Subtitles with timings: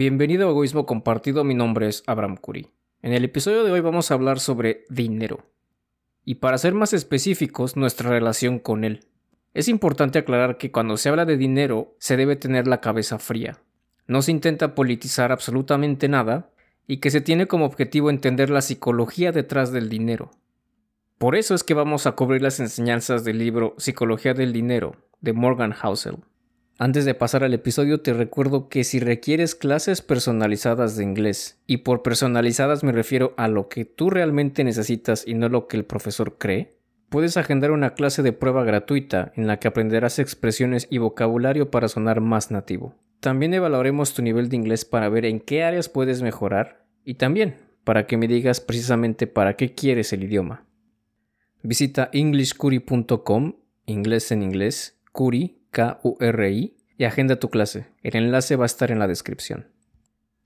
[0.00, 2.70] Bienvenido a Egoísmo Compartido, mi nombre es Abraham Curie.
[3.02, 5.44] En el episodio de hoy vamos a hablar sobre dinero.
[6.24, 9.00] Y para ser más específicos, nuestra relación con él.
[9.54, 13.58] Es importante aclarar que cuando se habla de dinero se debe tener la cabeza fría.
[14.06, 16.52] No se intenta politizar absolutamente nada
[16.86, 20.30] y que se tiene como objetivo entender la psicología detrás del dinero.
[21.18, 25.32] Por eso es que vamos a cubrir las enseñanzas del libro Psicología del Dinero de
[25.32, 26.18] Morgan Housel.
[26.80, 31.78] Antes de pasar al episodio te recuerdo que si requieres clases personalizadas de inglés, y
[31.78, 35.84] por personalizadas me refiero a lo que tú realmente necesitas y no lo que el
[35.84, 36.78] profesor cree,
[37.08, 41.88] puedes agendar una clase de prueba gratuita en la que aprenderás expresiones y vocabulario para
[41.88, 42.94] sonar más nativo.
[43.18, 47.56] También evaluaremos tu nivel de inglés para ver en qué áreas puedes mejorar y también
[47.82, 50.64] para que me digas precisamente para qué quieres el idioma.
[51.60, 53.54] Visita englishcuri.com,
[53.86, 57.86] inglés en inglés, Curi K-U-R-I, y agenda tu clase.
[58.02, 59.68] El enlace va a estar en la descripción.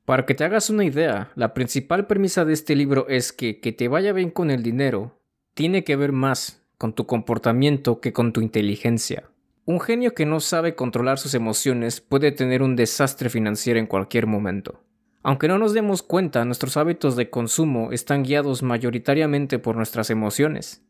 [0.04, 3.72] Para que te hagas una idea, la principal premisa de este libro es que que
[3.72, 5.18] te vaya bien con el dinero
[5.54, 9.30] tiene que ver más con tu comportamiento que con tu inteligencia.
[9.64, 14.26] Un genio que no sabe controlar sus emociones puede tener un desastre financiero en cualquier
[14.26, 14.82] momento.
[15.22, 20.82] Aunque no nos demos cuenta, nuestros hábitos de consumo están guiados mayoritariamente por nuestras emociones.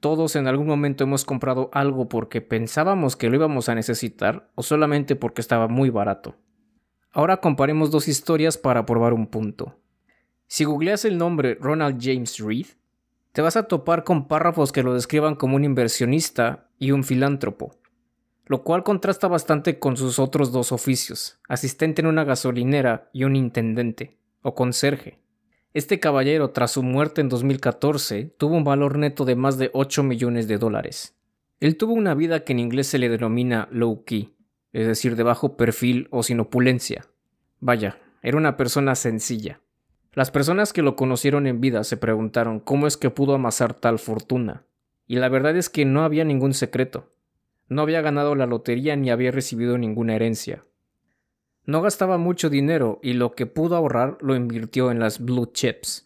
[0.00, 4.62] Todos en algún momento hemos comprado algo porque pensábamos que lo íbamos a necesitar o
[4.62, 6.36] solamente porque estaba muy barato.
[7.10, 9.76] Ahora comparemos dos historias para probar un punto.
[10.46, 12.66] Si googleas el nombre Ronald James Reed,
[13.32, 17.74] te vas a topar con párrafos que lo describan como un inversionista y un filántropo,
[18.46, 23.36] lo cual contrasta bastante con sus otros dos oficios, asistente en una gasolinera y un
[23.36, 25.18] intendente, o conserje.
[25.74, 30.02] Este caballero, tras su muerte en 2014, tuvo un valor neto de más de 8
[30.02, 31.14] millones de dólares.
[31.60, 34.34] Él tuvo una vida que en inglés se le denomina low key,
[34.72, 37.04] es decir, de bajo perfil o sin opulencia.
[37.60, 39.60] Vaya, era una persona sencilla.
[40.14, 43.98] Las personas que lo conocieron en vida se preguntaron cómo es que pudo amasar tal
[43.98, 44.64] fortuna.
[45.06, 47.12] Y la verdad es que no había ningún secreto.
[47.68, 50.64] No había ganado la lotería ni había recibido ninguna herencia.
[51.68, 56.02] No gastaba mucho dinero y lo que pudo ahorrar lo invirtió en las blue chips,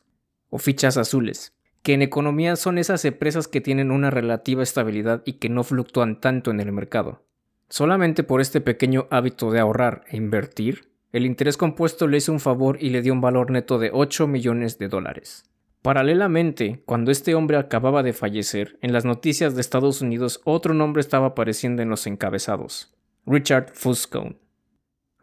[0.50, 5.34] o fichas azules, que en economía son esas empresas que tienen una relativa estabilidad y
[5.34, 7.22] que no fluctúan tanto en el mercado.
[7.68, 12.40] Solamente por este pequeño hábito de ahorrar e invertir, el interés compuesto le hizo un
[12.40, 15.44] favor y le dio un valor neto de 8 millones de dólares.
[15.80, 21.02] Paralelamente, cuando este hombre acababa de fallecer, en las noticias de Estados Unidos otro nombre
[21.02, 22.92] estaba apareciendo en los encabezados,
[23.26, 24.42] Richard Fuscone.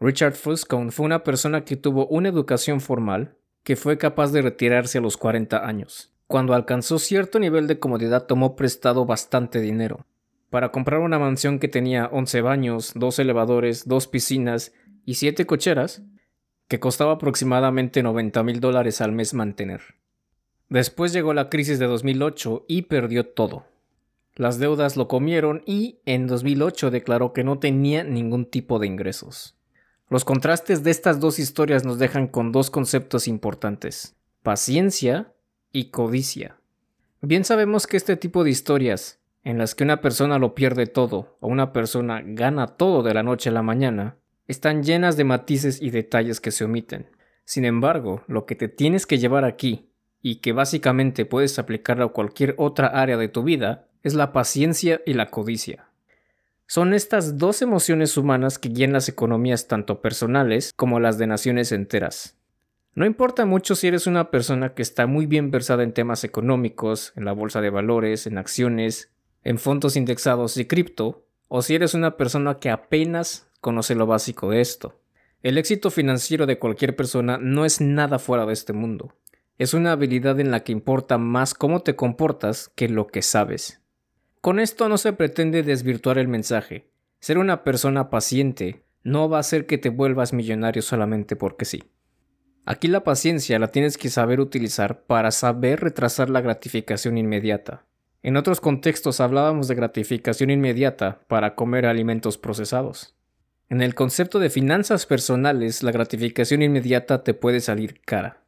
[0.00, 4.96] Richard Fuscone fue una persona que tuvo una educación formal, que fue capaz de retirarse
[4.96, 6.10] a los 40 años.
[6.26, 10.06] Cuando alcanzó cierto nivel de comodidad tomó prestado bastante dinero
[10.48, 14.72] para comprar una mansión que tenía 11 baños, dos elevadores, dos piscinas
[15.04, 16.02] y siete cocheras,
[16.66, 19.80] que costaba aproximadamente 90 mil dólares al mes mantener.
[20.68, 23.66] Después llegó la crisis de 2008 y perdió todo.
[24.34, 29.59] Las deudas lo comieron y en 2008 declaró que no tenía ningún tipo de ingresos.
[30.10, 35.32] Los contrastes de estas dos historias nos dejan con dos conceptos importantes, paciencia
[35.70, 36.56] y codicia.
[37.20, 41.36] Bien sabemos que este tipo de historias, en las que una persona lo pierde todo
[41.38, 44.16] o una persona gana todo de la noche a la mañana,
[44.48, 47.06] están llenas de matices y detalles que se omiten.
[47.44, 52.12] Sin embargo, lo que te tienes que llevar aquí, y que básicamente puedes aplicarlo a
[52.12, 55.89] cualquier otra área de tu vida, es la paciencia y la codicia.
[56.72, 61.72] Son estas dos emociones humanas que guían las economías tanto personales como las de naciones
[61.72, 62.36] enteras.
[62.94, 67.12] No importa mucho si eres una persona que está muy bien versada en temas económicos,
[67.16, 69.10] en la bolsa de valores, en acciones,
[69.42, 74.48] en fondos indexados y cripto, o si eres una persona que apenas conoce lo básico
[74.50, 75.00] de esto.
[75.42, 79.16] El éxito financiero de cualquier persona no es nada fuera de este mundo.
[79.58, 83.79] Es una habilidad en la que importa más cómo te comportas que lo que sabes.
[84.40, 86.90] Con esto no se pretende desvirtuar el mensaje.
[87.20, 91.84] Ser una persona paciente no va a hacer que te vuelvas millonario solamente porque sí.
[92.64, 97.84] Aquí la paciencia la tienes que saber utilizar para saber retrasar la gratificación inmediata.
[98.22, 103.14] En otros contextos hablábamos de gratificación inmediata para comer alimentos procesados.
[103.68, 108.42] En el concepto de finanzas personales, la gratificación inmediata te puede salir cara.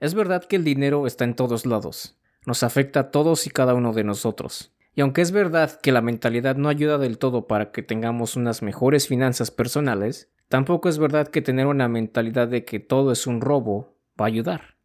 [0.00, 3.74] Es verdad que el dinero está en todos lados, nos afecta a todos y cada
[3.74, 4.72] uno de nosotros.
[4.96, 8.62] Y aunque es verdad que la mentalidad no ayuda del todo para que tengamos unas
[8.62, 13.42] mejores finanzas personales, tampoco es verdad que tener una mentalidad de que todo es un
[13.42, 14.76] robo va a ayudar.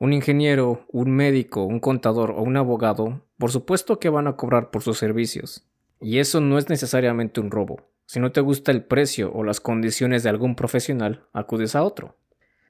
[0.00, 4.72] Un ingeniero, un médico, un contador o un abogado, por supuesto que van a cobrar
[4.72, 5.64] por sus servicios.
[6.00, 7.88] Y eso no es necesariamente un robo.
[8.04, 12.16] Si no te gusta el precio o las condiciones de algún profesional, acudes a otro.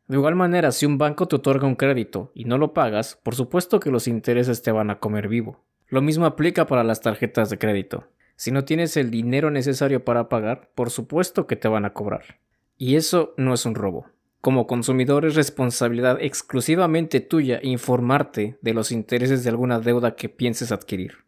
[0.08, 3.34] De igual manera, si un banco te otorga un crédito y no lo pagas, por
[3.34, 5.64] supuesto que los intereses te van a comer vivo.
[5.88, 8.08] Lo mismo aplica para las tarjetas de crédito.
[8.34, 12.40] Si no tienes el dinero necesario para pagar, por supuesto que te van a cobrar.
[12.76, 14.06] Y eso no es un robo.
[14.40, 20.70] Como consumidor es responsabilidad exclusivamente tuya informarte de los intereses de alguna deuda que pienses
[20.70, 21.24] adquirir.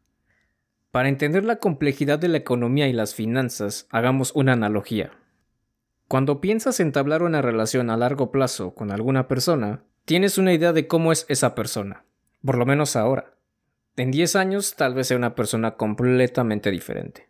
[0.91, 5.13] Para entender la complejidad de la economía y las finanzas, hagamos una analogía.
[6.07, 10.87] Cuando piensas entablar una relación a largo plazo con alguna persona, tienes una idea de
[10.87, 12.05] cómo es esa persona,
[12.45, 13.38] por lo menos ahora.
[13.99, 17.29] En 10 años tal vez sea una persona completamente diferente.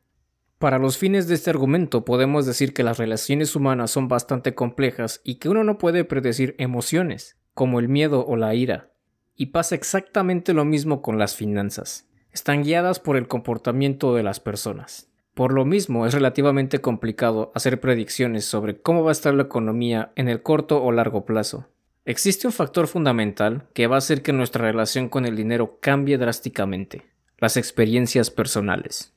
[0.59, 5.21] Para los fines de este argumento podemos decir que las relaciones humanas son bastante complejas
[5.25, 8.93] y que uno no puede predecir emociones, como el miedo o la ira.
[9.35, 14.41] Y pasa exactamente lo mismo con las finanzas están guiadas por el comportamiento de las
[14.41, 15.11] personas.
[15.35, 20.13] Por lo mismo, es relativamente complicado hacer predicciones sobre cómo va a estar la economía
[20.17, 21.69] en el corto o largo plazo.
[22.09, 26.17] Existe un factor fundamental que va a hacer que nuestra relación con el dinero cambie
[26.17, 27.05] drásticamente,
[27.37, 29.13] las experiencias personales.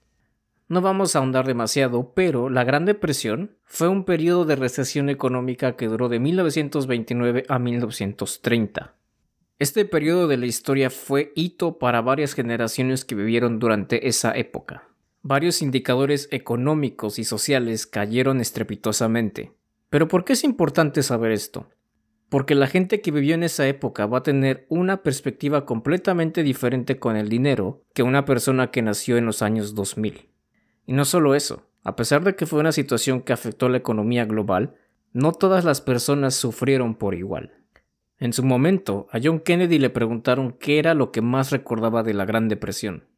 [0.67, 5.77] No vamos a ahondar demasiado, pero la Gran Depresión fue un periodo de recesión económica
[5.77, 8.93] que duró de 1929 a 1930.
[9.57, 14.89] Este periodo de la historia fue hito para varias generaciones que vivieron durante esa época.
[15.21, 19.53] Varios indicadores económicos y sociales cayeron estrepitosamente.
[19.89, 21.69] Pero ¿por qué es importante saber esto?
[22.31, 26.97] Porque la gente que vivió en esa época va a tener una perspectiva completamente diferente
[26.97, 30.29] con el dinero que una persona que nació en los años 2000.
[30.85, 34.23] Y no solo eso, a pesar de que fue una situación que afectó la economía
[34.23, 34.75] global,
[35.11, 37.51] no todas las personas sufrieron por igual.
[38.17, 42.13] En su momento, a John Kennedy le preguntaron qué era lo que más recordaba de
[42.13, 43.09] la Gran Depresión.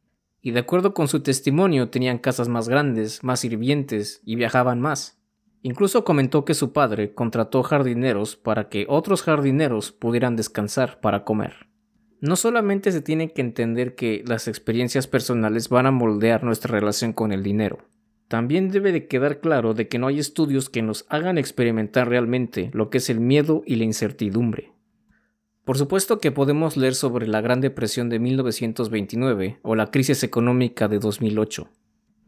[0.42, 5.20] Y de acuerdo con su testimonio, tenían casas más grandes, más sirvientes y viajaban más.
[5.66, 11.66] Incluso comentó que su padre contrató jardineros para que otros jardineros pudieran descansar para comer.
[12.20, 17.14] No solamente se tiene que entender que las experiencias personales van a moldear nuestra relación
[17.14, 17.78] con el dinero,
[18.28, 22.70] también debe de quedar claro de que no hay estudios que nos hagan experimentar realmente
[22.74, 24.72] lo que es el miedo y la incertidumbre.
[25.64, 30.88] Por supuesto que podemos leer sobre la Gran Depresión de 1929 o la crisis económica
[30.88, 31.68] de 2008,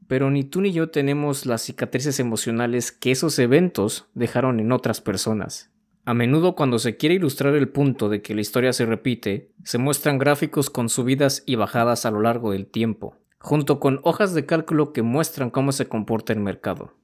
[0.08, 5.00] pero ni tú ni yo tenemos las cicatrices emocionales que esos eventos dejaron en otras
[5.00, 5.70] personas.
[6.04, 9.78] A menudo cuando se quiere ilustrar el punto de que la historia se repite, se
[9.78, 14.46] muestran gráficos con subidas y bajadas a lo largo del tiempo, junto con hojas de
[14.46, 16.94] cálculo que muestran cómo se comporta el mercado.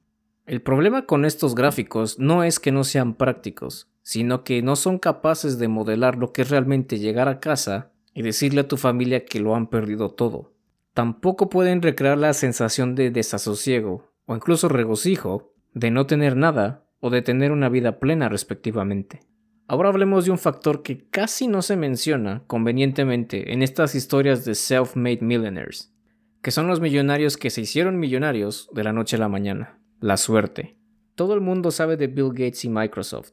[0.47, 4.99] El problema con estos gráficos no es que no sean prácticos, sino que no son
[4.99, 9.25] capaces de modelar lo que es realmente llegar a casa y decirle a tu familia
[9.25, 10.53] que lo han perdido todo.
[10.95, 17.11] Tampoco pueden recrear la sensación de desasosiego o incluso regocijo de no tener nada o
[17.11, 19.21] de tener una vida plena respectivamente.
[19.67, 24.53] Ahora hablemos de un factor que casi no se menciona convenientemente en estas historias de
[24.53, 25.95] self-made millionaires,
[26.43, 30.17] que son los millonarios que se hicieron millonarios de la noche a la mañana, la
[30.17, 30.77] suerte.
[31.15, 33.33] Todo el mundo sabe de Bill Gates y Microsoft,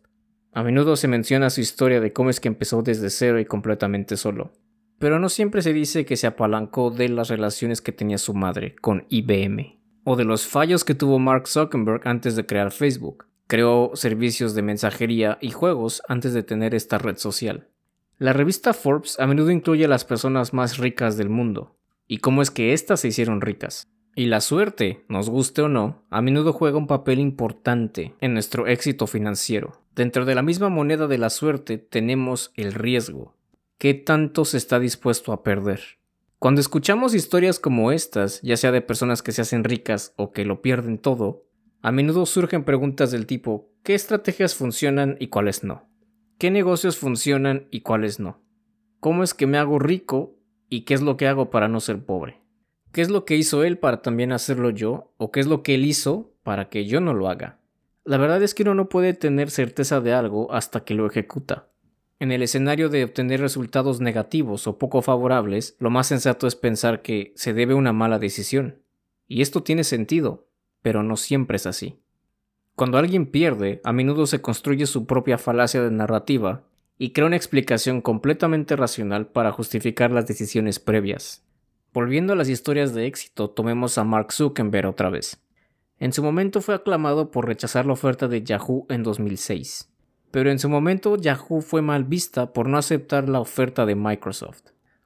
[0.51, 4.17] a menudo se menciona su historia de cómo es que empezó desde cero y completamente
[4.17, 4.51] solo,
[4.99, 8.75] pero no siempre se dice que se apalancó de las relaciones que tenía su madre
[8.75, 13.25] con IBM, o de los fallos que tuvo Mark Zuckerberg antes de crear Facebook.
[13.47, 17.69] Creó servicios de mensajería y juegos antes de tener esta red social.
[18.17, 22.41] La revista Forbes a menudo incluye a las personas más ricas del mundo, y cómo
[22.41, 23.87] es que éstas se hicieron ricas.
[24.15, 28.67] Y la suerte, nos guste o no, a menudo juega un papel importante en nuestro
[28.67, 29.81] éxito financiero.
[29.95, 33.38] Dentro de la misma moneda de la suerte tenemos el riesgo.
[33.79, 35.79] ¿Qué tanto se está dispuesto a perder?
[36.37, 40.43] Cuando escuchamos historias como estas, ya sea de personas que se hacen ricas o que
[40.43, 41.45] lo pierden todo,
[41.81, 45.87] a menudo surgen preguntas del tipo ¿qué estrategias funcionan y cuáles no?
[46.37, 48.41] ¿Qué negocios funcionan y cuáles no?
[48.99, 50.35] ¿Cómo es que me hago rico
[50.67, 52.41] y qué es lo que hago para no ser pobre?
[52.91, 55.13] ¿Qué es lo que hizo él para también hacerlo yo?
[55.15, 57.61] ¿O qué es lo que él hizo para que yo no lo haga?
[58.03, 61.69] La verdad es que uno no puede tener certeza de algo hasta que lo ejecuta.
[62.19, 67.01] En el escenario de obtener resultados negativos o poco favorables, lo más sensato es pensar
[67.01, 68.83] que se debe una mala decisión.
[69.25, 70.49] Y esto tiene sentido,
[70.81, 71.97] pero no siempre es así.
[72.75, 76.63] Cuando alguien pierde, a menudo se construye su propia falacia de narrativa
[76.97, 81.45] y crea una explicación completamente racional para justificar las decisiones previas.
[81.93, 85.41] Volviendo a las historias de éxito, tomemos a Mark Zuckerberg otra vez.
[85.97, 89.89] En su momento fue aclamado por rechazar la oferta de Yahoo en 2006,
[90.31, 94.61] pero en su momento Yahoo fue mal vista por no aceptar la oferta de Microsoft.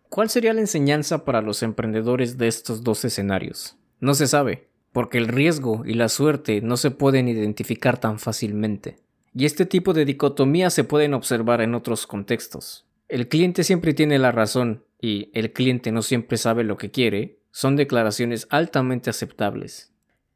[0.10, 3.78] ¿Cuál sería la enseñanza para los emprendedores de estos dos escenarios?
[4.00, 8.98] No se sabe, porque el riesgo y la suerte no se pueden identificar tan fácilmente.
[9.34, 12.86] Y este tipo de dicotomía se pueden observar en otros contextos.
[13.10, 17.40] El cliente siempre tiene la razón y el cliente no siempre sabe lo que quiere
[17.52, 19.93] son declaraciones altamente aceptables.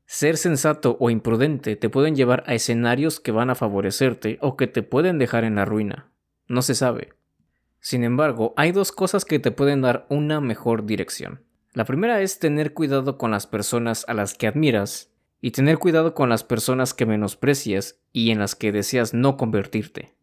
[0.08, 4.66] Ser sensato o imprudente te pueden llevar a escenarios que van a favorecerte o que
[4.66, 6.10] te pueden dejar en la ruina.
[6.48, 7.10] No se sabe.
[7.82, 11.42] Sin embargo, hay dos cosas que te pueden dar una mejor dirección.
[11.74, 15.12] La primera es tener cuidado con las personas a las que admiras
[15.42, 20.16] y tener cuidado con las personas que menosprecias y en las que deseas no convertirte.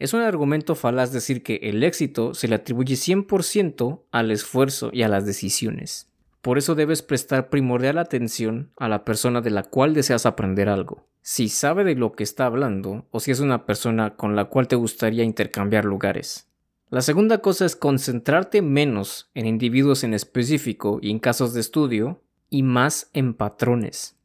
[0.00, 5.04] Es un argumento falaz decir que el éxito se le atribuye 100% al esfuerzo y
[5.04, 6.11] a las decisiones.
[6.42, 11.06] Por eso debes prestar primordial atención a la persona de la cual deseas aprender algo.
[11.22, 14.66] Si sabe de lo que está hablando o si es una persona con la cual
[14.66, 16.48] te gustaría intercambiar lugares.
[16.90, 22.24] La segunda cosa es concentrarte menos en individuos en específico y en casos de estudio
[22.50, 24.18] y más en patrones.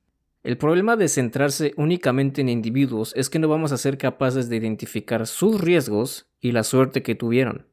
[0.44, 4.56] El problema de centrarse únicamente en individuos es que no vamos a ser capaces de
[4.56, 7.68] identificar sus riesgos y la suerte que tuvieron.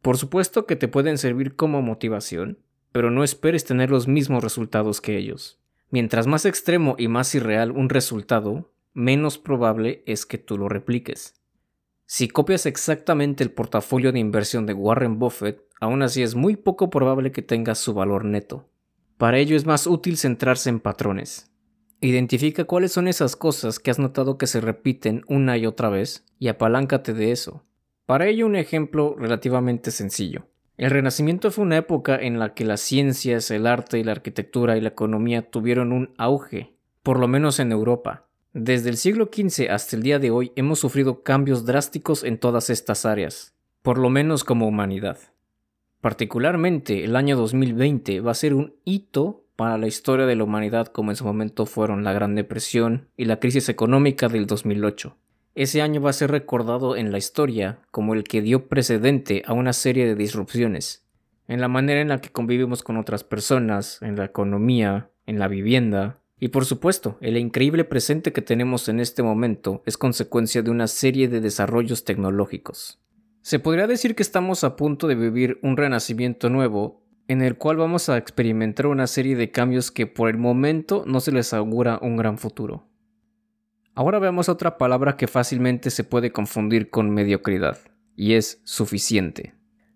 [0.00, 2.58] Por supuesto que te pueden servir como motivación,
[2.92, 5.58] pero no esperes tener los mismos resultados que ellos.
[5.90, 11.34] Mientras más extremo y más irreal un resultado, menos probable es que tú lo repliques.
[12.06, 16.90] Si copias exactamente el portafolio de inversión de Warren Buffett, aún así es muy poco
[16.90, 18.68] probable que tengas su valor neto.
[19.16, 21.52] Para ello es más útil centrarse en patrones.
[22.00, 26.24] Identifica cuáles son esas cosas que has notado que se repiten una y otra vez
[26.38, 27.64] y apaláncate de eso.
[28.06, 30.49] Para ello un ejemplo relativamente sencillo.
[30.80, 34.80] El Renacimiento fue una época en la que las ciencias, el arte la arquitectura y
[34.80, 36.72] la economía tuvieron un auge,
[37.02, 38.24] por lo menos en Europa.
[38.54, 42.70] Desde el siglo XV hasta el día de hoy hemos sufrido cambios drásticos en todas
[42.70, 45.18] estas áreas, por lo menos como humanidad.
[46.00, 50.86] Particularmente el año 2020 va a ser un hito para la historia de la humanidad
[50.86, 55.14] como en su momento fueron la Gran Depresión y la crisis económica del 2008.
[55.54, 59.52] Ese año va a ser recordado en la historia como el que dio precedente a
[59.52, 61.04] una serie de disrupciones,
[61.48, 65.48] en la manera en la que convivimos con otras personas, en la economía, en la
[65.48, 70.70] vivienda, y por supuesto, el increíble presente que tenemos en este momento es consecuencia de
[70.70, 72.98] una serie de desarrollos tecnológicos.
[73.42, 77.76] Se podría decir que estamos a punto de vivir un renacimiento nuevo en el cual
[77.76, 81.98] vamos a experimentar una serie de cambios que por el momento no se les augura
[82.02, 82.86] un gran futuro.
[83.94, 87.78] Ahora veamos otra palabra que fácilmente se puede confundir con mediocridad,
[88.16, 89.54] y es suficiente.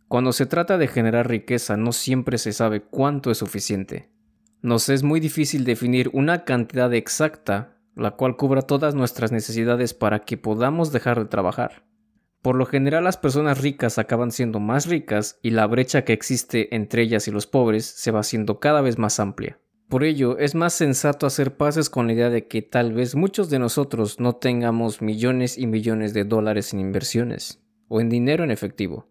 [0.09, 4.11] Cuando se trata de generar riqueza no siempre se sabe cuánto es suficiente.
[4.63, 10.21] Nos es muy difícil definir una cantidad exacta la cual cubra todas nuestras necesidades para
[10.21, 11.85] que podamos dejar de trabajar.
[12.43, 16.75] Por lo general las personas ricas acaban siendo más ricas y la brecha que existe
[16.75, 19.59] entre ellas y los pobres se va haciendo cada vez más amplia.
[19.89, 23.51] Por ello, es más sensato hacer pases con la idea de que tal vez muchos
[23.51, 28.51] de nosotros no tengamos millones y millones de dólares en inversiones o en dinero en
[28.51, 29.07] efectivo.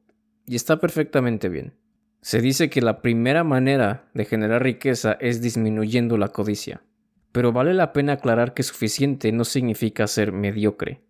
[0.46, 1.74] Y está perfectamente bien.
[2.22, 6.82] Se dice que la primera manera de generar riqueza es disminuyendo la codicia.
[7.32, 11.02] Pero vale la pena aclarar que suficiente no significa ser mediocre.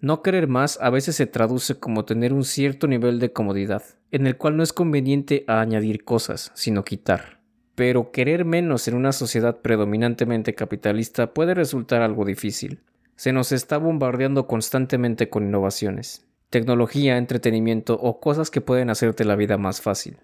[0.00, 4.26] No querer más a veces se traduce como tener un cierto nivel de comodidad, en
[4.26, 7.33] el cual no es conveniente añadir cosas, sino quitar.
[7.74, 12.80] Pero querer menos en una sociedad predominantemente capitalista puede resultar algo difícil.
[13.16, 19.36] Se nos está bombardeando constantemente con innovaciones, tecnología, entretenimiento o cosas que pueden hacerte la
[19.36, 20.18] vida más fácil.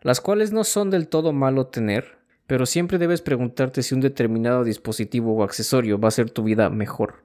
[0.00, 4.64] Las cuales no son del todo malo tener, pero siempre debes preguntarte si un determinado
[4.64, 7.22] dispositivo o accesorio va a hacer tu vida mejor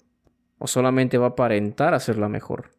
[0.60, 2.72] o solamente va a aparentar hacerla mejor.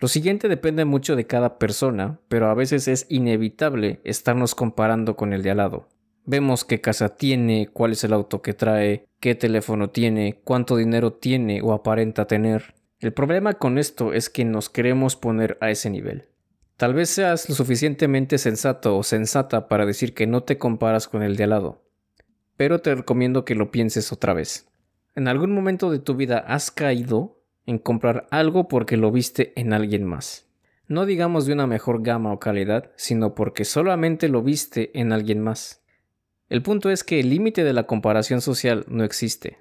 [0.00, 5.34] Lo siguiente depende mucho de cada persona, pero a veces es inevitable estarnos comparando con
[5.34, 5.88] el de al lado.
[6.24, 11.12] Vemos qué casa tiene, cuál es el auto que trae, qué teléfono tiene, cuánto dinero
[11.12, 12.74] tiene o aparenta tener.
[12.98, 16.28] El problema con esto es que nos queremos poner a ese nivel.
[16.78, 21.22] Tal vez seas lo suficientemente sensato o sensata para decir que no te comparas con
[21.22, 21.84] el de al lado,
[22.56, 24.66] pero te recomiendo que lo pienses otra vez.
[25.14, 29.72] ¿En algún momento de tu vida has caído en comprar algo porque lo viste en
[29.72, 30.48] alguien más?
[30.86, 35.40] No digamos de una mejor gama o calidad, sino porque solamente lo viste en alguien
[35.40, 35.84] más.
[36.48, 39.58] El punto es que el límite de la comparación social no existe.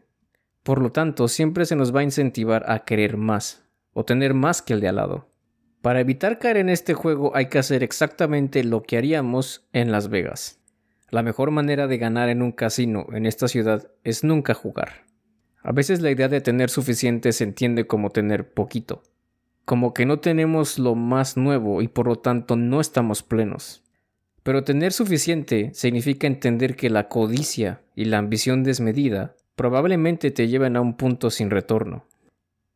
[0.64, 3.64] Por lo tanto, siempre se nos va a incentivar a querer más,
[3.94, 5.30] o tener más que el de al lado.
[5.82, 10.10] Para evitar caer en este juego hay que hacer exactamente lo que haríamos en Las
[10.10, 10.60] Vegas.
[11.10, 15.09] La mejor manera de ganar en un casino en esta ciudad es nunca jugar.
[15.62, 19.04] A veces la idea de tener suficiente se entiende como tener poquito,
[19.66, 23.84] como que no tenemos lo más nuevo y por lo tanto no estamos plenos.
[24.44, 30.78] Pero tener suficiente significa entender que la codicia y la ambición desmedida probablemente te lleven
[30.78, 32.06] a un punto sin retorno,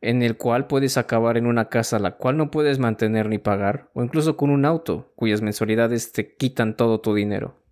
[0.02, 3.90] en el cual puedes acabar en una casa la cual no puedes mantener ni pagar,
[3.94, 7.63] o incluso con un auto cuyas mensualidades te quitan todo tu dinero.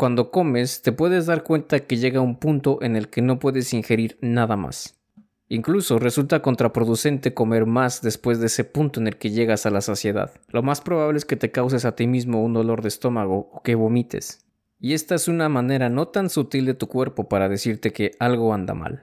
[0.00, 3.74] Cuando comes, te puedes dar cuenta que llega un punto en el que no puedes
[3.74, 4.98] ingerir nada más.
[5.46, 9.82] Incluso resulta contraproducente comer más después de ese punto en el que llegas a la
[9.82, 10.32] saciedad.
[10.48, 13.62] Lo más probable es que te causes a ti mismo un dolor de estómago o
[13.62, 14.46] que vomites.
[14.78, 18.54] Y esta es una manera no tan sutil de tu cuerpo para decirte que algo
[18.54, 19.02] anda mal.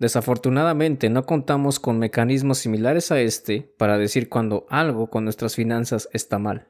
[0.00, 6.08] Desafortunadamente no contamos con mecanismos similares a este para decir cuando algo con nuestras finanzas
[6.12, 6.66] está mal.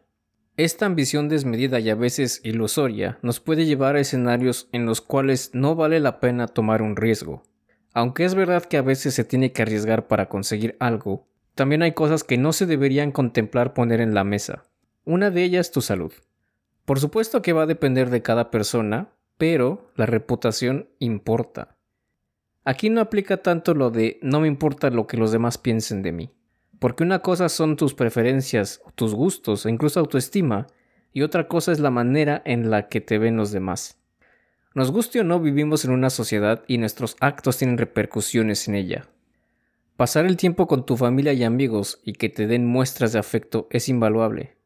[0.59, 5.51] Esta ambición desmedida y a veces ilusoria nos puede llevar a escenarios en los cuales
[5.53, 7.43] no vale la pena tomar un riesgo,
[7.93, 11.93] aunque es verdad que a veces se tiene que arriesgar para conseguir algo, también hay
[11.93, 14.65] cosas que no se deberían contemplar poner en la mesa.
[15.05, 16.13] Una de ellas tu salud.
[16.87, 21.77] Por supuesto que va a depender de cada persona, pero la reputación importa.
[22.65, 26.13] Aquí no aplica tanto lo de no me importa lo que los demás piensen de
[26.13, 26.31] mí,
[26.79, 30.67] porque una cosa son tus preferencias, tus gustos e incluso autoestima,
[31.13, 33.99] y otra cosa es la manera en la que te ven los demás.
[34.75, 39.09] Nos guste o no, vivimos en una sociedad y nuestros actos tienen repercusiones en ella.
[39.97, 43.67] Pasar el tiempo con tu familia y amigos y que te den muestras de afecto
[43.71, 44.59] es invaluable.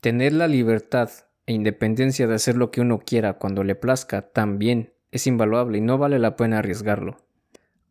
[0.00, 1.10] Tener la libertad
[1.44, 5.82] e independencia de hacer lo que uno quiera cuando le plazca también es invaluable y
[5.82, 7.18] no vale la pena arriesgarlo.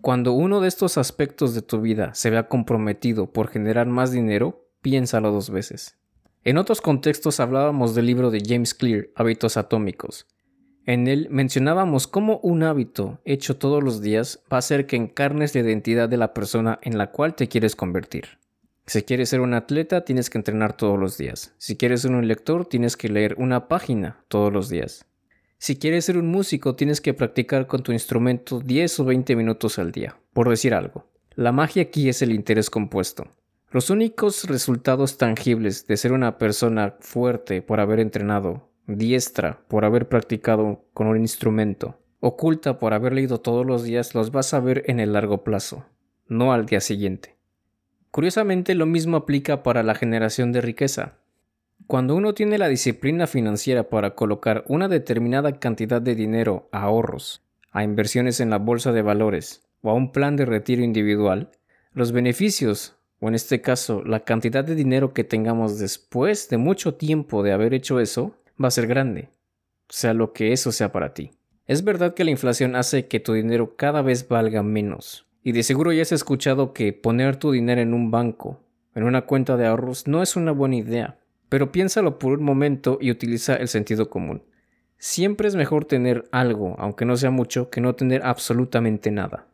[0.02, 4.68] Cuando uno de estos aspectos de tu vida se vea comprometido por generar más dinero,
[4.82, 5.98] piénsalo dos veces.
[6.44, 10.26] En otros contextos hablábamos del libro de James Clear, Hábitos Atómicos,
[10.86, 15.54] en él mencionábamos cómo un hábito hecho todos los días va a hacer que encarnes
[15.54, 18.40] la identidad de la persona en la cual te quieres convertir.
[18.88, 21.54] Si quieres ser un atleta, tienes que entrenar todos los días.
[21.60, 25.06] Si quieres ser un lector, tienes que leer una página todos los días.
[25.62, 29.78] Si quieres ser un músico, tienes que practicar con tu instrumento 10 o 20 minutos
[29.78, 31.06] al día, por decir algo.
[31.36, 33.28] La magia aquí es el interés compuesto.
[33.70, 40.10] Los únicos resultados tangibles de ser una persona fuerte por haber entrenado diestra por haber
[40.10, 44.84] practicado con un instrumento, oculta por haber leído todos los días, los vas a ver
[44.88, 45.86] en el largo plazo,
[46.28, 47.36] no al día siguiente.
[48.10, 51.20] Curiosamente, lo mismo aplica para la generación de riqueza.
[51.92, 57.42] Cuando uno tiene la disciplina financiera para colocar una determinada cantidad de dinero a ahorros,
[57.74, 61.52] a inversiones en la bolsa de valores o a un plan de retiro individual,
[61.92, 66.94] los beneficios, o en este caso la cantidad de dinero que tengamos después de mucho
[66.94, 69.28] tiempo de haber hecho eso, va a ser grande,
[69.90, 71.32] sea lo que eso sea para ti.
[71.68, 75.62] Es verdad que la inflación hace que tu dinero cada vez valga menos, y de
[75.62, 78.62] seguro ya has escuchado que poner tu dinero en un banco,
[78.96, 81.18] en una cuenta de ahorros, no es una buena idea,
[81.52, 84.42] pero piénsalo por un momento y utiliza el sentido común.
[84.98, 89.48] Siempre es mejor tener algo, aunque no sea mucho, que no tener absolutamente nada.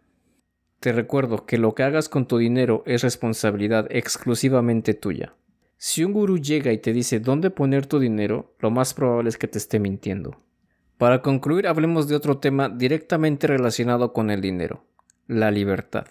[0.80, 5.34] Te recuerdo que lo que hagas con tu dinero es responsabilidad exclusivamente tuya.
[5.78, 9.38] Si un gurú llega y te dice dónde poner tu dinero, lo más probable es
[9.40, 10.40] que te esté mintiendo.
[11.00, 14.86] Para concluir, hablemos de otro tema directamente relacionado con el dinero,
[15.26, 16.06] la libertad.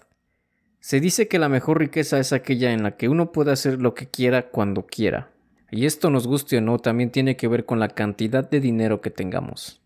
[0.81, 3.93] Se dice que la mejor riqueza es aquella en la que uno puede hacer lo
[3.93, 5.31] que quiera cuando quiera.
[5.69, 9.01] Y esto nos guste o no, también tiene que ver con la cantidad de dinero
[9.01, 9.81] que tengamos.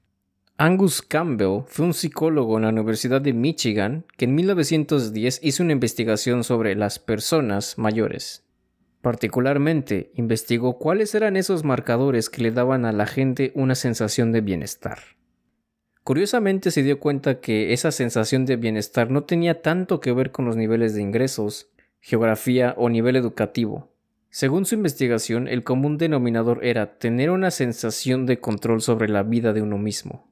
[0.58, 5.72] Angus Campbell fue un psicólogo en la Universidad de Michigan que en 1910 hizo una
[5.72, 8.44] investigación sobre las personas mayores.
[9.02, 14.41] Particularmente, investigó cuáles eran esos marcadores que le daban a la gente una sensación de
[14.41, 15.00] bienestar.
[16.04, 20.46] Curiosamente se dio cuenta que esa sensación de bienestar no tenía tanto que ver con
[20.46, 23.90] los niveles de ingresos, geografía o nivel educativo.
[24.34, 29.52] Según su investigación, el común denominador era tener una sensación de control sobre la vida
[29.52, 30.32] de uno mismo.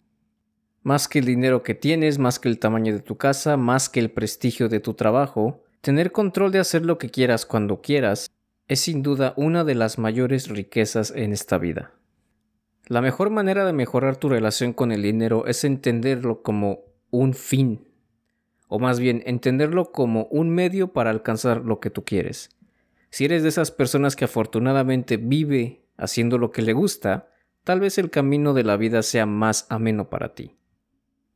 [0.83, 3.99] Más que el dinero que tienes, más que el tamaño de tu casa, más que
[3.99, 8.31] el prestigio de tu trabajo, tener control de hacer lo que quieras cuando quieras,
[8.69, 11.91] es sin duda una de las mayores riquezas en esta vida.
[12.87, 17.89] La mejor manera de mejorar tu relación con el dinero es entenderlo como un fin,
[18.69, 22.49] o más bien entenderlo como un medio para alcanzar lo que tú quieres.
[23.09, 27.29] Si eres de esas personas que afortunadamente vive haciendo lo que le gusta,
[27.63, 30.55] tal vez el camino de la vida sea más ameno para ti.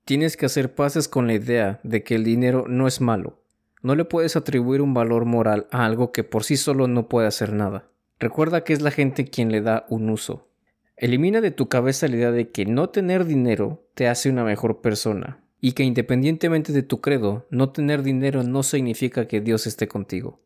[0.05, 3.43] Tienes que hacer paces con la idea de que el dinero no es malo,
[3.83, 7.27] no le puedes atribuir un valor moral a algo que por sí solo no puede
[7.27, 7.89] hacer nada.
[8.17, 10.47] Recuerda que es la gente quien le da un uso.
[10.95, 14.79] Elimina de tu cabeza la idea de que no tener dinero te hace una mejor
[14.79, 19.89] persona y que independientemente de tu credo, no tener dinero no significa que Dios esté
[19.89, 20.39] contigo.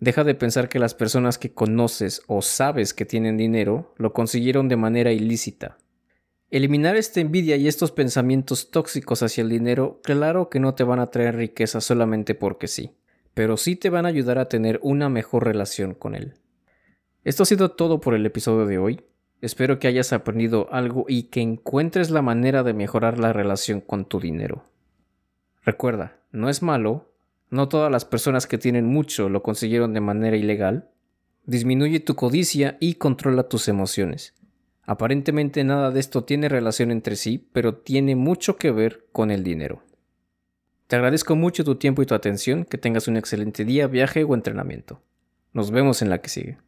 [0.00, 4.68] Deja de pensar que las personas que conoces o sabes que tienen dinero lo consiguieron
[4.68, 5.78] de manera ilícita.
[6.50, 11.00] Eliminar esta envidia y estos pensamientos tóxicos hacia el dinero, claro que no te van
[11.00, 12.96] a traer riqueza solamente porque sí,
[13.34, 16.34] pero sí te van a ayudar a tener una mejor relación con él.
[17.24, 19.02] Esto ha sido todo por el episodio de hoy.
[19.42, 24.06] Espero que hayas aprendido algo y que encuentres la manera de mejorar la relación con
[24.06, 24.64] tu dinero.
[25.62, 27.07] Recuerda, no es malo,
[27.50, 30.88] no todas las personas que tienen mucho lo consiguieron de manera ilegal.
[31.46, 34.34] Disminuye tu codicia y controla tus emociones.
[34.84, 39.44] Aparentemente nada de esto tiene relación entre sí, pero tiene mucho que ver con el
[39.44, 39.82] dinero.
[40.86, 44.34] Te agradezco mucho tu tiempo y tu atención, que tengas un excelente día, viaje o
[44.34, 45.02] entrenamiento.
[45.52, 46.58] Nos vemos en la que sigue.